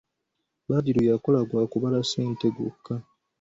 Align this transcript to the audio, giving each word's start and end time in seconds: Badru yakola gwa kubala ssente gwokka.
Badru 0.69 1.01
yakola 1.09 1.39
gwa 1.49 1.63
kubala 1.71 1.99
ssente 2.05 2.45
gwokka. 2.55 2.93